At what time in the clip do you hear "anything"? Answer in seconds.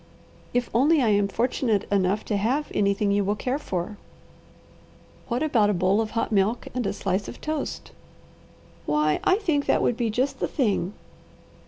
2.73-3.11